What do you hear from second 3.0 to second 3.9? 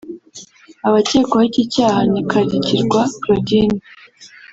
Claudine